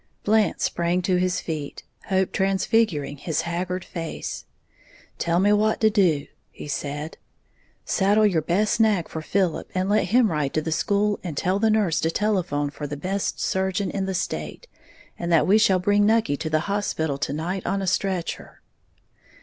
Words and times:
Blant 0.23 0.59
sprang 0.61 1.03
to 1.03 1.17
his 1.17 1.39
feet, 1.41 1.83
hope 2.05 2.31
transfiguring 2.31 3.17
his 3.17 3.41
haggard 3.41 3.85
face. 3.85 4.45
"Tell 5.19 5.39
me 5.39 5.53
what 5.53 5.79
to 5.81 5.91
do," 5.91 6.25
he 6.49 6.67
said. 6.67 7.19
"Saddle 7.85 8.25
your 8.25 8.41
best 8.41 8.79
nag 8.79 9.07
for 9.07 9.21
Philip, 9.21 9.69
and 9.75 9.87
let 9.89 10.05
him 10.05 10.31
ride 10.31 10.55
to 10.55 10.61
the 10.63 10.71
school 10.71 11.19
and 11.23 11.37
tell 11.37 11.59
the 11.59 11.69
nurse 11.69 11.99
to 12.01 12.09
telephone 12.09 12.71
for 12.71 12.87
the 12.87 12.97
best 12.97 13.39
surgeon 13.39 13.91
in 13.91 14.07
the 14.07 14.15
state, 14.15 14.67
and 15.19 15.31
that 15.31 15.45
we 15.45 15.59
shall 15.59 15.77
bring 15.77 16.03
Nucky 16.03 16.35
to 16.35 16.49
the 16.49 16.61
hospital 16.61 17.19
to 17.19 17.31
night 17.31 17.63
on 17.67 17.79
a 17.79 17.85
stretcher." 17.85 18.61